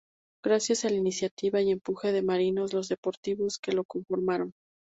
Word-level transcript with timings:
Gracias 0.43 0.83
a 0.83 0.89
la 0.89 0.95
iniciativa 0.95 1.61
y 1.61 1.69
empuje 1.69 2.11
de 2.11 2.23
marinos 2.23 2.73
los 2.73 2.87
deportivos 2.89 3.59
que 3.59 3.71
lo 3.71 3.83
conformaron. 3.83 4.51